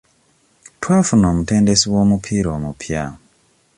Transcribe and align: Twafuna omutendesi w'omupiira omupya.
Twafuna 0.81 1.25
omutendesi 1.33 1.85
w'omupiira 1.93 2.49
omupya. 2.57 3.03